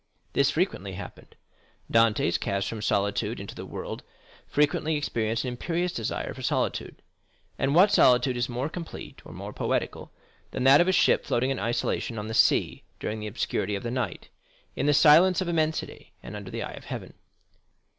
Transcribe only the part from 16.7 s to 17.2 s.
of Heaven?